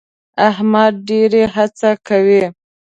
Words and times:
احمد 0.49 0.93
ډېر 1.09 1.31
هڅه 1.55 1.91
کوي. 2.07 2.43